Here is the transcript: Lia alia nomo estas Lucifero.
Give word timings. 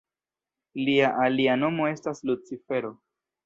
Lia 0.87 1.11
alia 1.27 1.59
nomo 1.67 1.87
estas 1.93 2.25
Lucifero. 2.33 2.95